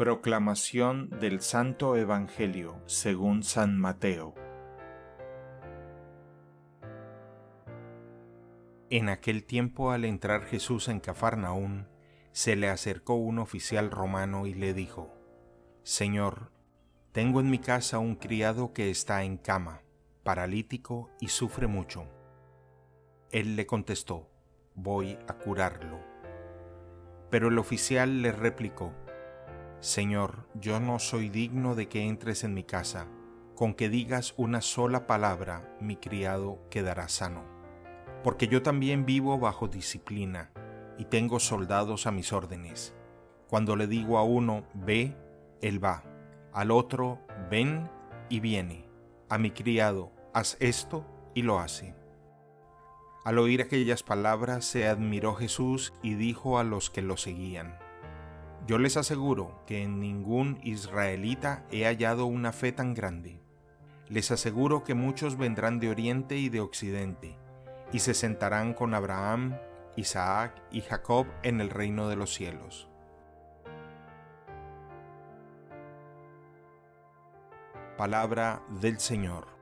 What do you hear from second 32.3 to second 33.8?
en mi casa, con